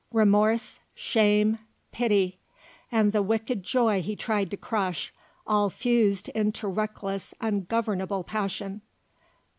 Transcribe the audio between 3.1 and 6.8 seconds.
the wicked joy he tried to crush, all fused into